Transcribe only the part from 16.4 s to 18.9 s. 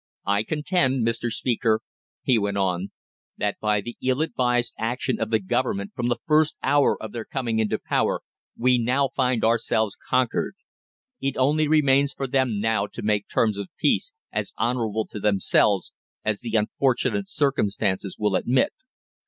unfortunate circumstances will admit.